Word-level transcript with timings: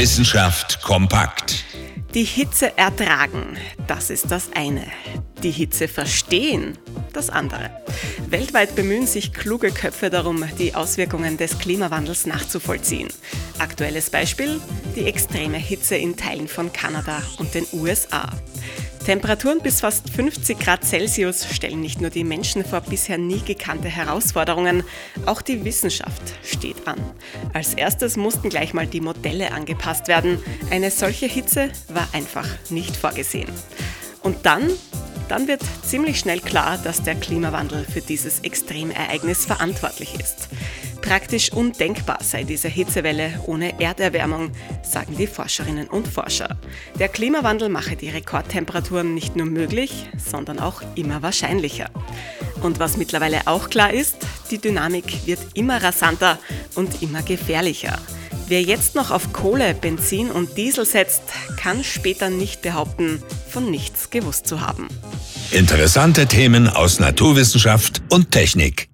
Wissenschaft 0.00 0.80
kompakt. 0.80 1.62
Die 2.14 2.24
Hitze 2.24 2.78
ertragen, 2.78 3.58
das 3.86 4.08
ist 4.08 4.30
das 4.30 4.48
eine. 4.54 4.86
Die 5.42 5.50
Hitze 5.50 5.88
verstehen, 5.88 6.78
das 7.12 7.28
andere. 7.28 7.70
Weltweit 8.30 8.74
bemühen 8.74 9.06
sich 9.06 9.34
kluge 9.34 9.70
Köpfe 9.70 10.08
darum, 10.08 10.42
die 10.58 10.74
Auswirkungen 10.74 11.36
des 11.36 11.58
Klimawandels 11.58 12.24
nachzuvollziehen. 12.24 13.08
Aktuelles 13.58 14.08
Beispiel, 14.08 14.58
die 14.96 15.04
extreme 15.04 15.58
Hitze 15.58 15.96
in 15.96 16.16
Teilen 16.16 16.48
von 16.48 16.72
Kanada 16.72 17.22
und 17.36 17.54
den 17.54 17.66
USA. 17.74 18.30
Temperaturen 19.04 19.60
bis 19.60 19.80
fast 19.80 20.10
50 20.10 20.58
Grad 20.58 20.84
Celsius 20.84 21.46
stellen 21.52 21.80
nicht 21.80 22.00
nur 22.00 22.10
die 22.10 22.24
Menschen 22.24 22.64
vor 22.64 22.80
bisher 22.80 23.18
nie 23.18 23.40
gekannte 23.40 23.88
Herausforderungen, 23.88 24.84
auch 25.26 25.42
die 25.42 25.64
Wissenschaft 25.64 26.22
steht 26.44 26.86
an. 26.86 27.00
Als 27.52 27.74
erstes 27.74 28.16
mussten 28.16 28.50
gleich 28.50 28.74
mal 28.74 28.86
die 28.86 29.00
Modelle 29.00 29.52
angepasst 29.52 30.08
werden. 30.08 30.38
Eine 30.70 30.90
solche 30.90 31.26
Hitze 31.26 31.70
war 31.88 32.08
einfach 32.12 32.46
nicht 32.68 32.96
vorgesehen. 32.96 33.50
Und 34.22 34.44
dann 34.44 34.70
dann 35.30 35.46
wird 35.46 35.62
ziemlich 35.84 36.18
schnell 36.18 36.40
klar, 36.40 36.76
dass 36.76 37.04
der 37.04 37.14
Klimawandel 37.14 37.84
für 37.84 38.00
dieses 38.00 38.40
Extremereignis 38.40 39.46
verantwortlich 39.46 40.18
ist. 40.18 40.48
Praktisch 41.10 41.50
undenkbar 41.50 42.18
sei 42.22 42.44
diese 42.44 42.68
Hitzewelle 42.68 43.40
ohne 43.46 43.80
Erderwärmung, 43.80 44.52
sagen 44.84 45.16
die 45.18 45.26
Forscherinnen 45.26 45.88
und 45.88 46.06
Forscher. 46.06 46.56
Der 47.00 47.08
Klimawandel 47.08 47.68
mache 47.68 47.96
die 47.96 48.10
Rekordtemperaturen 48.10 49.12
nicht 49.12 49.34
nur 49.34 49.46
möglich, 49.46 50.08
sondern 50.24 50.60
auch 50.60 50.82
immer 50.94 51.20
wahrscheinlicher. 51.20 51.90
Und 52.62 52.78
was 52.78 52.96
mittlerweile 52.96 53.48
auch 53.48 53.70
klar 53.70 53.92
ist, 53.92 54.18
die 54.52 54.58
Dynamik 54.58 55.26
wird 55.26 55.40
immer 55.54 55.82
rasanter 55.82 56.38
und 56.76 57.02
immer 57.02 57.22
gefährlicher. 57.22 57.98
Wer 58.46 58.62
jetzt 58.62 58.94
noch 58.94 59.10
auf 59.10 59.32
Kohle, 59.32 59.74
Benzin 59.74 60.30
und 60.30 60.56
Diesel 60.56 60.86
setzt, 60.86 61.22
kann 61.56 61.82
später 61.82 62.30
nicht 62.30 62.62
behaupten, 62.62 63.20
von 63.48 63.68
nichts 63.68 64.10
gewusst 64.10 64.46
zu 64.46 64.60
haben. 64.60 64.86
Interessante 65.50 66.26
Themen 66.26 66.68
aus 66.68 67.00
Naturwissenschaft 67.00 68.00
und 68.10 68.30
Technik. 68.30 68.89